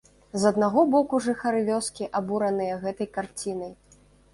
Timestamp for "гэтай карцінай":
2.87-3.77